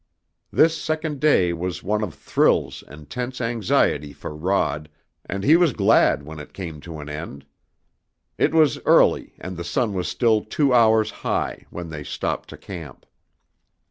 [0.51, 4.89] This second day was one of thrills and tense anxiety for Rod,
[5.27, 7.45] and he was glad when it came to an end.
[8.39, 12.57] It was early, and the sun was still two hours high, when they stopped to
[12.57, 13.05] camp.